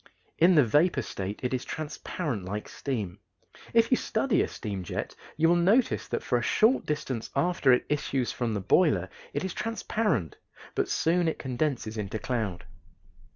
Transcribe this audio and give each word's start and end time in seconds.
In 0.39 0.55
the 0.55 0.65
vapor 0.65 1.03
state 1.03 1.39
it 1.43 1.53
is 1.53 1.63
transparent 1.63 2.43
like 2.43 2.67
steam. 2.67 3.19
If 3.71 3.91
you 3.91 3.97
study 3.97 4.41
a 4.41 4.47
steam 4.47 4.81
jet 4.83 5.13
you 5.37 5.47
will 5.47 5.55
notice 5.55 6.07
that 6.07 6.23
for 6.23 6.39
a 6.39 6.41
short 6.41 6.87
distance 6.87 7.29
after 7.35 7.71
it 7.71 7.85
issues 7.87 8.31
from 8.31 8.55
the 8.55 8.61
boiler 8.61 9.09
it 9.31 9.43
is 9.43 9.53
transparent, 9.53 10.37
but 10.73 10.89
soon 10.89 11.27
it 11.27 11.37
condenses 11.37 11.97
into 11.99 12.17
cloud. 12.17 12.65